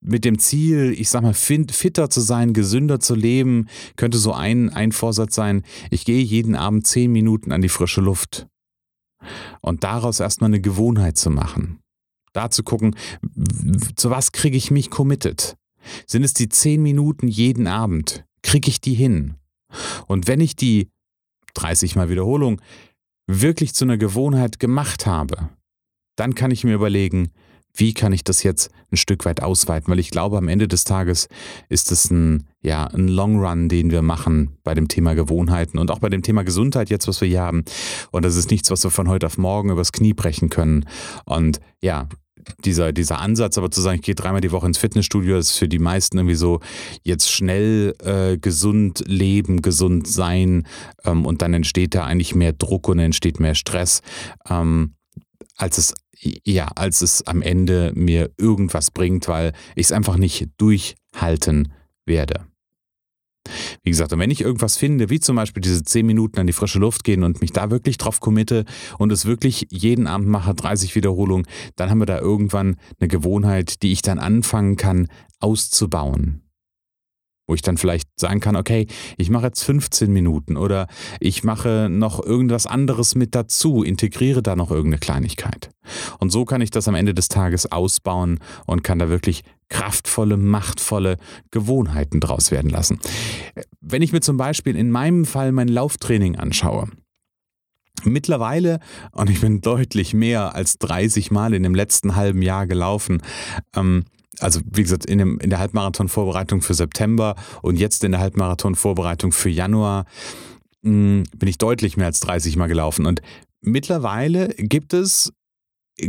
mit 0.00 0.24
dem 0.24 0.38
Ziel, 0.38 0.94
ich 0.96 1.10
sag 1.10 1.22
mal, 1.22 1.34
fitter 1.34 2.08
zu 2.08 2.20
sein, 2.20 2.52
gesünder 2.52 3.00
zu 3.00 3.16
leben, 3.16 3.66
könnte 3.96 4.18
so 4.18 4.32
ein, 4.32 4.70
ein 4.70 4.92
Vorsatz 4.92 5.34
sein, 5.34 5.64
ich 5.90 6.04
gehe 6.04 6.22
jeden 6.22 6.54
Abend 6.54 6.86
zehn 6.86 7.10
Minuten 7.10 7.50
an 7.50 7.60
die 7.60 7.68
frische 7.68 8.02
Luft. 8.02 8.46
Und 9.62 9.82
daraus 9.82 10.20
erstmal 10.20 10.50
eine 10.50 10.60
Gewohnheit 10.60 11.16
zu 11.16 11.28
machen. 11.28 11.80
Da 12.38 12.50
zu 12.50 12.62
gucken, 12.62 12.94
zu 13.96 14.10
was 14.10 14.30
kriege 14.30 14.56
ich 14.56 14.70
mich 14.70 14.90
committed? 14.90 15.56
Sind 16.06 16.22
es 16.22 16.34
die 16.34 16.48
zehn 16.48 16.80
Minuten 16.80 17.26
jeden 17.26 17.66
Abend? 17.66 18.24
Kriege 18.42 18.68
ich 18.68 18.80
die 18.80 18.94
hin? 18.94 19.34
Und 20.06 20.28
wenn 20.28 20.38
ich 20.38 20.54
die 20.54 20.88
30 21.54 21.96
Mal 21.96 22.10
Wiederholung 22.10 22.60
wirklich 23.26 23.74
zu 23.74 23.84
einer 23.84 23.98
Gewohnheit 23.98 24.60
gemacht 24.60 25.04
habe, 25.04 25.48
dann 26.14 26.36
kann 26.36 26.52
ich 26.52 26.62
mir 26.62 26.74
überlegen, 26.74 27.32
wie 27.74 27.92
kann 27.92 28.12
ich 28.12 28.24
das 28.24 28.44
jetzt 28.44 28.70
ein 28.90 28.96
Stück 28.96 29.24
weit 29.24 29.42
ausweiten? 29.42 29.90
Weil 29.90 29.98
ich 29.98 30.10
glaube, 30.10 30.38
am 30.38 30.48
Ende 30.48 30.68
des 30.68 30.84
Tages 30.84 31.28
ist 31.68 31.92
es 31.92 32.08
ein, 32.10 32.44
ja, 32.60 32.86
ein 32.86 33.08
Long 33.08 33.38
Run, 33.38 33.68
den 33.68 33.90
wir 33.90 34.02
machen 34.02 34.56
bei 34.64 34.74
dem 34.74 34.88
Thema 34.88 35.14
Gewohnheiten 35.14 35.78
und 35.78 35.90
auch 35.90 35.98
bei 35.98 36.08
dem 36.08 36.22
Thema 36.22 36.44
Gesundheit 36.44 36.90
jetzt, 36.90 37.08
was 37.08 37.20
wir 37.20 37.28
hier 37.28 37.42
haben. 37.42 37.64
Und 38.10 38.24
das 38.24 38.36
ist 38.36 38.50
nichts, 38.50 38.70
was 38.70 38.84
wir 38.84 38.90
von 38.90 39.08
heute 39.08 39.26
auf 39.26 39.38
morgen 39.38 39.70
übers 39.70 39.92
Knie 39.92 40.12
brechen 40.12 40.50
können. 40.50 40.86
Und 41.24 41.60
ja, 41.80 42.08
dieser, 42.64 42.92
dieser 42.92 43.20
Ansatz, 43.20 43.58
aber 43.58 43.70
zu 43.70 43.80
sagen, 43.80 43.96
ich 43.96 44.02
gehe 44.02 44.14
dreimal 44.14 44.40
die 44.40 44.52
Woche 44.52 44.66
ins 44.66 44.78
Fitnessstudio, 44.78 45.38
ist 45.38 45.52
für 45.52 45.68
die 45.68 45.78
meisten 45.78 46.18
irgendwie 46.18 46.34
so 46.34 46.60
jetzt 47.02 47.30
schnell 47.30 47.94
äh, 48.02 48.38
gesund 48.38 49.02
leben, 49.06 49.62
gesund 49.62 50.06
sein 50.06 50.66
ähm, 51.04 51.26
und 51.26 51.42
dann 51.42 51.54
entsteht 51.54 51.94
da 51.94 52.04
eigentlich 52.04 52.34
mehr 52.34 52.52
Druck 52.52 52.88
und 52.88 52.98
entsteht 52.98 53.40
mehr 53.40 53.54
Stress, 53.54 54.02
ähm, 54.48 54.94
als 55.56 55.78
es 55.78 55.94
ja, 56.20 56.68
als 56.74 57.00
es 57.00 57.24
am 57.28 57.42
Ende 57.42 57.92
mir 57.94 58.30
irgendwas 58.38 58.90
bringt, 58.90 59.28
weil 59.28 59.52
ich 59.76 59.86
es 59.86 59.92
einfach 59.92 60.16
nicht 60.16 60.48
durchhalten 60.56 61.72
werde. 62.06 62.46
Wie 63.82 63.90
gesagt, 63.90 64.12
und 64.12 64.18
wenn 64.18 64.30
ich 64.30 64.40
irgendwas 64.40 64.76
finde, 64.76 65.10
wie 65.10 65.20
zum 65.20 65.36
Beispiel 65.36 65.60
diese 65.60 65.82
10 65.82 66.06
Minuten 66.06 66.38
an 66.38 66.46
die 66.46 66.52
frische 66.52 66.78
Luft 66.78 67.04
gehen 67.04 67.22
und 67.22 67.40
mich 67.40 67.52
da 67.52 67.70
wirklich 67.70 67.98
drauf 67.98 68.20
committe 68.20 68.64
und 68.98 69.12
es 69.12 69.26
wirklich 69.26 69.66
jeden 69.70 70.06
Abend 70.06 70.28
mache, 70.28 70.54
30 70.54 70.94
Wiederholungen, 70.94 71.46
dann 71.76 71.90
haben 71.90 71.98
wir 71.98 72.06
da 72.06 72.18
irgendwann 72.18 72.76
eine 73.00 73.08
Gewohnheit, 73.08 73.82
die 73.82 73.92
ich 73.92 74.02
dann 74.02 74.18
anfangen 74.18 74.76
kann 74.76 75.08
auszubauen 75.40 76.42
wo 77.48 77.54
ich 77.54 77.62
dann 77.62 77.78
vielleicht 77.78 78.08
sagen 78.20 78.40
kann, 78.40 78.56
okay, 78.56 78.86
ich 79.16 79.30
mache 79.30 79.46
jetzt 79.46 79.64
15 79.64 80.12
Minuten 80.12 80.56
oder 80.56 80.86
ich 81.18 81.42
mache 81.42 81.88
noch 81.90 82.22
irgendwas 82.22 82.66
anderes 82.66 83.14
mit 83.14 83.34
dazu, 83.34 83.82
integriere 83.82 84.42
da 84.42 84.54
noch 84.54 84.70
irgendeine 84.70 85.00
Kleinigkeit. 85.00 85.70
Und 86.20 86.30
so 86.30 86.44
kann 86.44 86.60
ich 86.60 86.70
das 86.70 86.86
am 86.88 86.94
Ende 86.94 87.14
des 87.14 87.28
Tages 87.28 87.72
ausbauen 87.72 88.38
und 88.66 88.84
kann 88.84 88.98
da 88.98 89.08
wirklich 89.08 89.44
kraftvolle, 89.68 90.36
machtvolle 90.36 91.16
Gewohnheiten 91.50 92.20
draus 92.20 92.50
werden 92.50 92.70
lassen. 92.70 92.98
Wenn 93.80 94.02
ich 94.02 94.12
mir 94.12 94.20
zum 94.20 94.36
Beispiel 94.36 94.76
in 94.76 94.90
meinem 94.90 95.24
Fall 95.24 95.52
mein 95.52 95.68
Lauftraining 95.68 96.36
anschaue, 96.36 96.88
Mittlerweile, 98.04 98.78
und 99.10 99.28
ich 99.28 99.40
bin 99.40 99.60
deutlich 99.60 100.14
mehr 100.14 100.54
als 100.54 100.78
30 100.78 101.32
Mal 101.32 101.52
in 101.52 101.64
dem 101.64 101.74
letzten 101.74 102.14
halben 102.14 102.42
Jahr 102.42 102.68
gelaufen, 102.68 103.22
ähm, 103.74 104.04
also 104.40 104.60
wie 104.64 104.82
gesagt, 104.82 105.04
in, 105.04 105.18
dem, 105.18 105.40
in 105.40 105.50
der 105.50 105.58
Halbmarathon-Vorbereitung 105.58 106.62
für 106.62 106.74
September 106.74 107.34
und 107.62 107.76
jetzt 107.76 108.04
in 108.04 108.12
der 108.12 108.20
Halbmarathon-Vorbereitung 108.20 109.32
für 109.32 109.50
Januar 109.50 110.04
mh, 110.82 110.90
hm, 110.90 111.24
bin 111.36 111.48
ich 111.48 111.58
deutlich 111.58 111.96
mehr 111.96 112.06
als 112.06 112.20
30 112.20 112.56
Mal 112.56 112.68
gelaufen. 112.68 113.06
Und 113.06 113.20
mittlerweile 113.60 114.48
gibt 114.56 114.94
es 114.94 115.32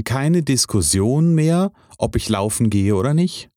keine 0.06 0.44
Diskussion 0.44 1.34
mehr, 1.34 1.72
ob 1.98 2.16
ich 2.16 2.30
laufen 2.30 2.70
gehe 2.70 2.96
oder 2.96 3.14
nicht. 3.14 3.49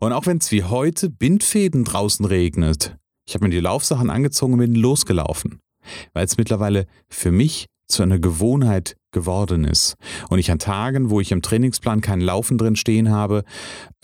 Und 0.00 0.12
auch 0.12 0.26
wenn 0.26 0.38
es 0.38 0.50
wie 0.50 0.64
heute 0.64 1.10
Bindfäden 1.10 1.84
draußen 1.84 2.24
regnet, 2.24 2.96
ich 3.26 3.34
habe 3.34 3.44
mir 3.44 3.50
die 3.50 3.60
Laufsachen 3.60 4.10
angezogen 4.10 4.54
und 4.54 4.58
bin 4.58 4.74
losgelaufen, 4.74 5.60
weil 6.12 6.24
es 6.24 6.36
mittlerweile 6.36 6.86
für 7.08 7.30
mich 7.30 7.66
zu 7.88 8.02
einer 8.02 8.18
Gewohnheit 8.18 8.96
geworden 9.12 9.64
ist. 9.64 9.96
Und 10.28 10.38
ich 10.38 10.50
an 10.50 10.58
Tagen, 10.58 11.10
wo 11.10 11.20
ich 11.20 11.32
im 11.32 11.42
Trainingsplan 11.42 12.00
kein 12.00 12.20
Laufen 12.20 12.58
drin 12.58 12.76
stehen 12.76 13.10
habe, 13.10 13.44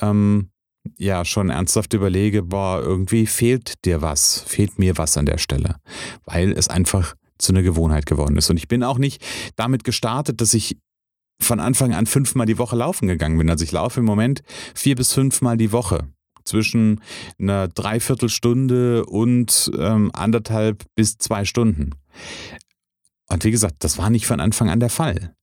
ähm, 0.01 0.51
ja, 0.97 1.25
schon 1.25 1.51
ernsthaft 1.51 1.93
überlege, 1.95 2.43
boah, 2.43 2.81
irgendwie 2.83 3.27
fehlt 3.27 3.85
dir 3.85 4.01
was, 4.01 4.41
fehlt 4.47 4.79
mir 4.79 4.97
was 4.97 5.17
an 5.17 5.27
der 5.27 5.39
Stelle, 5.39 5.77
weil 6.25 6.53
es 6.53 6.69
einfach 6.69 7.15
zu 7.39 7.53
einer 7.53 7.63
Gewohnheit 7.63 8.07
geworden 8.07 8.37
ist. 8.37 8.51
Und 8.51 8.57
ich 8.57 8.69
bin 8.69 8.83
auch 8.83 8.99
nicht 8.99 9.25
damit 9.57 9.85
gestartet, 9.85 10.41
dass 10.41 10.55
ich 10.55 10.79
von 11.41 11.61
Anfang 11.61 11.95
an 11.95 12.07
fünfmal 12.07 12.47
die 12.47 12.59
Woche 12.59 12.77
laufen 12.77 13.09
gegangen 13.09 13.39
bin. 13.39 13.51
Also 13.51 13.65
ich 13.65 13.73
laufe 13.73 14.01
im 14.01 14.07
Moment 14.07 14.43
vier 14.75 14.97
bis 14.97 15.13
fünfmal 15.13 15.57
die 15.57 15.73
Woche 15.73 16.09
zwischen 16.45 17.01
einer 17.39 17.69
Dreiviertelstunde 17.69 19.05
und 19.07 19.71
ähm, 19.79 20.11
anderthalb 20.15 20.85
bis 20.95 21.19
zwei 21.19 21.45
Stunden. 21.45 21.91
Und 23.29 23.45
wie 23.45 23.51
gesagt, 23.51 23.77
das 23.81 23.99
war 23.99 24.11
nicht 24.11 24.27
von 24.27 24.41
Anfang 24.41 24.71
an 24.71 24.81
der 24.81 24.91
Fall 24.91 25.35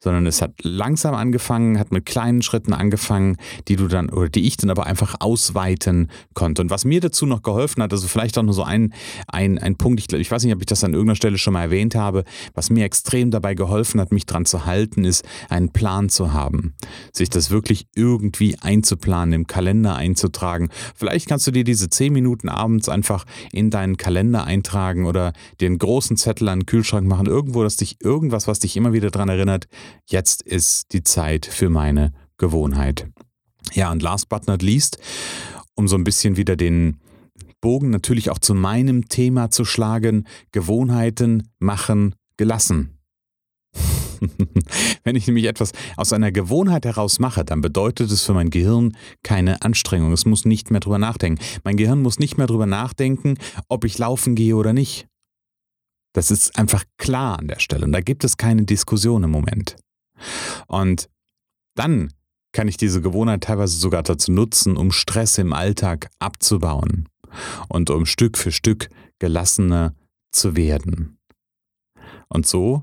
sondern 0.00 0.26
es 0.26 0.42
hat 0.42 0.52
langsam 0.62 1.14
angefangen, 1.14 1.78
hat 1.78 1.92
mit 1.92 2.06
kleinen 2.06 2.42
Schritten 2.42 2.72
angefangen, 2.72 3.36
die 3.68 3.76
du 3.76 3.88
dann 3.88 4.10
oder 4.10 4.28
die 4.28 4.46
ich 4.46 4.56
dann 4.56 4.70
aber 4.70 4.86
einfach 4.86 5.16
ausweiten 5.20 6.10
konnte. 6.34 6.62
Und 6.62 6.70
was 6.70 6.84
mir 6.84 7.00
dazu 7.00 7.26
noch 7.26 7.42
geholfen 7.42 7.82
hat, 7.82 7.92
also 7.92 8.08
vielleicht 8.08 8.38
auch 8.38 8.42
nur 8.42 8.54
so 8.54 8.62
ein, 8.62 8.92
ein, 9.26 9.58
ein 9.58 9.76
Punkt, 9.76 10.00
ich, 10.00 10.12
ich 10.12 10.30
weiß 10.30 10.44
nicht, 10.44 10.54
ob 10.54 10.60
ich 10.60 10.66
das 10.66 10.84
an 10.84 10.92
irgendeiner 10.92 11.16
Stelle 11.16 11.38
schon 11.38 11.52
mal 11.52 11.62
erwähnt 11.62 11.94
habe, 11.94 12.24
was 12.54 12.70
mir 12.70 12.84
extrem 12.84 13.30
dabei 13.30 13.54
geholfen 13.54 14.00
hat, 14.00 14.12
mich 14.12 14.26
dran 14.26 14.44
zu 14.44 14.66
halten, 14.66 15.04
ist, 15.04 15.24
einen 15.48 15.72
Plan 15.72 16.08
zu 16.08 16.32
haben. 16.32 16.74
Sich 17.12 17.30
das 17.30 17.50
wirklich 17.50 17.86
irgendwie 17.94 18.56
einzuplanen, 18.60 19.32
im 19.32 19.46
Kalender 19.46 19.96
einzutragen. 19.96 20.68
Vielleicht 20.94 21.28
kannst 21.28 21.46
du 21.46 21.50
dir 21.50 21.64
diese 21.64 21.90
zehn 21.90 22.12
Minuten 22.12 22.48
abends 22.48 22.88
einfach 22.88 23.24
in 23.52 23.70
deinen 23.70 23.96
Kalender 23.96 24.44
eintragen 24.44 25.06
oder 25.06 25.32
den 25.60 25.78
großen 25.78 26.16
Zettel 26.16 26.48
an 26.48 26.60
den 26.60 26.66
Kühlschrank 26.66 27.06
machen, 27.06 27.26
irgendwo, 27.26 27.62
dass 27.62 27.76
dich 27.76 27.96
irgendwas, 28.02 28.48
was 28.48 28.58
dich 28.60 28.76
immer 28.76 28.92
wieder 28.92 29.10
daran 29.10 29.28
erinnert, 29.28 29.57
jetzt 30.06 30.42
ist 30.42 30.92
die 30.92 31.02
Zeit 31.02 31.46
für 31.46 31.70
meine 31.70 32.12
Gewohnheit. 32.36 33.08
Ja, 33.72 33.90
und 33.90 34.02
last 34.02 34.28
but 34.28 34.46
not 34.46 34.62
least, 34.62 34.98
um 35.74 35.88
so 35.88 35.96
ein 35.96 36.04
bisschen 36.04 36.36
wieder 36.36 36.56
den 36.56 37.00
Bogen 37.60 37.90
natürlich 37.90 38.30
auch 38.30 38.38
zu 38.38 38.54
meinem 38.54 39.08
Thema 39.08 39.50
zu 39.50 39.64
schlagen, 39.64 40.26
Gewohnheiten 40.52 41.48
machen 41.58 42.14
gelassen. 42.36 42.98
Wenn 45.04 45.16
ich 45.16 45.26
nämlich 45.26 45.46
etwas 45.46 45.72
aus 45.96 46.12
einer 46.12 46.32
Gewohnheit 46.32 46.84
heraus 46.84 47.18
mache, 47.18 47.44
dann 47.44 47.60
bedeutet 47.60 48.10
es 48.10 48.24
für 48.24 48.34
mein 48.34 48.50
Gehirn 48.50 48.96
keine 49.22 49.62
Anstrengung. 49.62 50.12
Es 50.12 50.24
muss 50.24 50.44
nicht 50.44 50.70
mehr 50.70 50.80
drüber 50.80 50.98
nachdenken. 50.98 51.42
Mein 51.64 51.76
Gehirn 51.76 52.02
muss 52.02 52.18
nicht 52.18 52.38
mehr 52.38 52.46
drüber 52.46 52.66
nachdenken, 52.66 53.38
ob 53.68 53.84
ich 53.84 53.98
laufen 53.98 54.34
gehe 54.34 54.56
oder 54.56 54.72
nicht. 54.72 55.06
Das 56.18 56.32
ist 56.32 56.58
einfach 56.58 56.82
klar 56.96 57.38
an 57.38 57.46
der 57.46 57.60
Stelle 57.60 57.84
und 57.84 57.92
da 57.92 58.00
gibt 58.00 58.24
es 58.24 58.36
keine 58.36 58.64
Diskussion 58.64 59.22
im 59.22 59.30
Moment. 59.30 59.76
Und 60.66 61.08
dann 61.76 62.12
kann 62.50 62.66
ich 62.66 62.76
diese 62.76 63.00
Gewohnheit 63.00 63.44
teilweise 63.44 63.78
sogar 63.78 64.02
dazu 64.02 64.32
nutzen, 64.32 64.76
um 64.76 64.90
Stress 64.90 65.38
im 65.38 65.52
Alltag 65.52 66.10
abzubauen 66.18 67.08
und 67.68 67.90
um 67.90 68.04
Stück 68.04 68.36
für 68.36 68.50
Stück 68.50 68.90
gelassener 69.20 69.94
zu 70.32 70.56
werden. 70.56 71.20
Und 72.26 72.48
so 72.48 72.82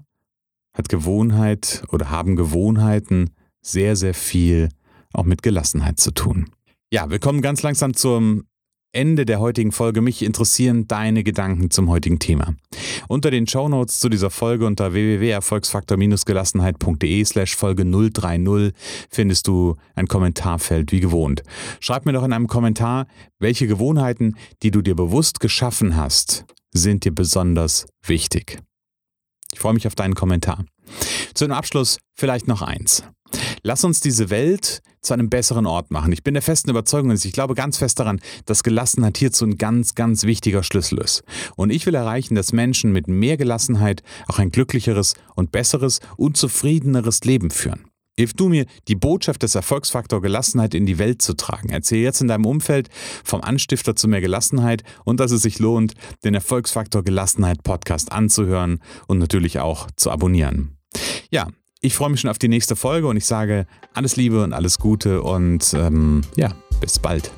hat 0.73 0.87
Gewohnheit 0.87 1.83
oder 1.89 2.09
haben 2.09 2.37
Gewohnheiten 2.37 3.31
sehr, 3.61 3.97
sehr 3.97 4.13
viel 4.13 4.69
auch 5.11 5.25
mit 5.25 5.43
Gelassenheit 5.43 5.99
zu 5.99 6.11
tun. 6.11 6.51
Ja, 6.89 7.09
wir 7.09 7.19
kommen 7.19 7.41
ganz 7.41 7.63
langsam 7.63 7.95
zum 7.95 8.45
Ende 8.95 9.25
der 9.25 9.39
heutigen 9.39 9.73
Folge. 9.73 10.01
Mich 10.01 10.23
interessieren 10.23 10.87
deine 10.87 11.23
Gedanken 11.23 11.69
zum 11.69 11.89
heutigen 11.89 12.17
Thema. 12.19 12.55
Unter 13.07 13.29
den 13.29 13.45
Shownotes 13.45 13.99
zu 13.99 14.07
dieser 14.07 14.29
Folge 14.29 14.65
unter 14.65 14.93
www.erfolgsfaktor-gelassenheit.de 14.93 17.25
slash 17.25 17.53
Folge 17.55 17.83
030 17.85 18.73
findest 19.09 19.47
du 19.47 19.75
ein 19.95 20.07
Kommentarfeld 20.07 20.93
wie 20.93 21.01
gewohnt. 21.01 21.43
Schreib 21.81 22.05
mir 22.05 22.13
doch 22.13 22.23
in 22.23 22.31
einem 22.33 22.47
Kommentar, 22.47 23.07
welche 23.37 23.67
Gewohnheiten, 23.67 24.37
die 24.63 24.71
du 24.71 24.81
dir 24.81 24.95
bewusst 24.95 25.41
geschaffen 25.41 25.97
hast, 25.97 26.45
sind 26.73 27.03
dir 27.03 27.13
besonders 27.13 27.87
wichtig. 28.05 28.59
Ich 29.53 29.59
freue 29.59 29.73
mich 29.73 29.87
auf 29.87 29.95
deinen 29.95 30.15
Kommentar. 30.15 30.63
Zu 31.33 31.43
einem 31.45 31.53
Abschluss 31.53 31.97
vielleicht 32.15 32.47
noch 32.47 32.61
eins. 32.61 33.03
Lass 33.67 33.83
uns 33.83 33.99
diese 33.99 34.29
Welt 34.29 34.83
zu 35.01 35.15
einem 35.15 35.31
besseren 35.31 35.65
Ort 35.65 35.89
machen. 35.89 36.11
Ich 36.11 36.23
bin 36.23 36.35
der 36.35 36.43
festen 36.43 36.69
Überzeugung, 36.69 37.09
und 37.09 37.25
ich 37.25 37.33
glaube 37.33 37.55
ganz 37.55 37.79
fest 37.79 37.99
daran, 37.99 38.21
dass 38.45 38.61
Gelassenheit 38.61 39.17
hierzu 39.17 39.43
ein 39.43 39.57
ganz, 39.57 39.95
ganz 39.95 40.23
wichtiger 40.23 40.61
Schlüssel 40.61 40.99
ist. 40.99 41.23
Und 41.55 41.71
ich 41.71 41.83
will 41.87 41.95
erreichen, 41.95 42.35
dass 42.35 42.53
Menschen 42.53 42.91
mit 42.91 43.07
mehr 43.07 43.37
Gelassenheit 43.37 44.03
auch 44.27 44.37
ein 44.37 44.51
glücklicheres 44.51 45.15
und 45.33 45.51
besseres 45.51 45.99
und 46.15 46.37
zufriedeneres 46.37 47.21
Leben 47.23 47.49
führen. 47.49 47.85
Hilf 48.15 48.33
du 48.33 48.49
mir, 48.49 48.67
die 48.87 48.93
Botschaft 48.93 49.41
des 49.41 49.55
Erfolgsfaktor 49.55 50.21
Gelassenheit 50.21 50.75
in 50.75 50.85
die 50.85 50.99
Welt 50.99 51.23
zu 51.23 51.33
tragen. 51.33 51.69
Erzähl 51.69 52.03
jetzt 52.03 52.21
in 52.21 52.27
deinem 52.27 52.45
Umfeld 52.45 52.89
vom 53.23 53.41
Anstifter 53.41 53.95
zu 53.95 54.07
mehr 54.07 54.21
Gelassenheit 54.21 54.83
und 55.05 55.19
dass 55.19 55.31
es 55.31 55.41
sich 55.41 55.57
lohnt, 55.57 55.95
den 56.23 56.35
Erfolgsfaktor 56.35 57.03
Gelassenheit 57.03 57.63
Podcast 57.63 58.11
anzuhören 58.11 58.77
und 59.07 59.17
natürlich 59.17 59.57
auch 59.57 59.87
zu 59.95 60.11
abonnieren. 60.11 60.77
Ja, 61.31 61.47
Ich 61.85 61.95
freue 61.95 62.09
mich 62.09 62.21
schon 62.21 62.31
auf 62.31 62.39
die 62.39 62.47
nächste 62.47 62.75
Folge 62.75 63.07
und 63.07 63.15
ich 63.15 63.27
sage 63.27 63.67
alles 63.93 64.15
Liebe 64.15 64.43
und 64.43 64.53
alles 64.53 64.79
Gute 64.79 65.21
und 65.21 65.71
ähm, 65.75 66.21
ja, 66.35 66.51
bis 66.81 66.97
bald. 66.97 67.31